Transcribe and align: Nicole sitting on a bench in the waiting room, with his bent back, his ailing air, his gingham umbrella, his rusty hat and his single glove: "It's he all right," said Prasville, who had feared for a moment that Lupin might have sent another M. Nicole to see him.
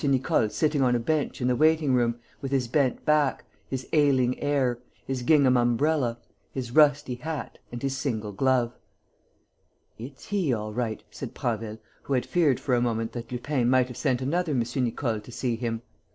Nicole 0.03 0.49
sitting 0.49 0.81
on 0.81 0.95
a 0.95 0.99
bench 0.99 1.41
in 1.41 1.47
the 1.47 1.55
waiting 1.55 1.93
room, 1.93 2.17
with 2.41 2.51
his 2.51 2.67
bent 2.67 3.05
back, 3.05 3.45
his 3.69 3.87
ailing 3.93 4.39
air, 4.39 4.79
his 5.05 5.21
gingham 5.21 5.55
umbrella, 5.55 6.17
his 6.51 6.71
rusty 6.71 7.13
hat 7.13 7.59
and 7.71 7.83
his 7.83 7.95
single 7.95 8.31
glove: 8.31 8.73
"It's 9.99 10.29
he 10.29 10.51
all 10.53 10.73
right," 10.73 11.03
said 11.11 11.35
Prasville, 11.35 11.77
who 12.01 12.13
had 12.13 12.25
feared 12.25 12.59
for 12.59 12.73
a 12.73 12.81
moment 12.81 13.11
that 13.11 13.31
Lupin 13.31 13.69
might 13.69 13.89
have 13.89 13.95
sent 13.97 14.23
another 14.23 14.53
M. 14.53 14.63
Nicole 14.83 15.19
to 15.19 15.31
see 15.31 15.55
him. 15.55 15.83